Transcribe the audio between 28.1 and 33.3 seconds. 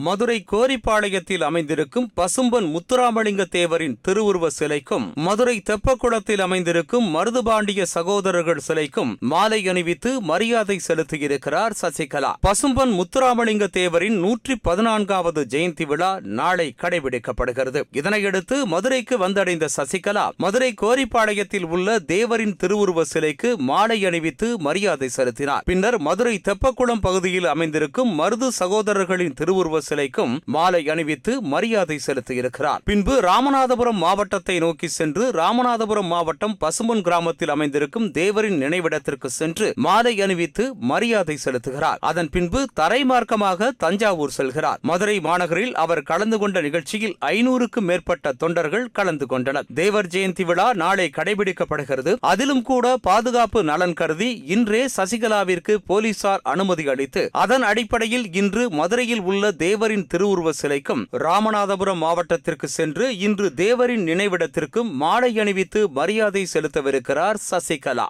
மருது சகோதரர்களின் திருவுருவ சிலைக்கும் மாலை அணிவித்து மரியாதை செலுத்தியிருக்கிறார். பின்பு